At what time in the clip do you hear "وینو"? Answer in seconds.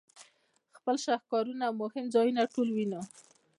2.71-3.01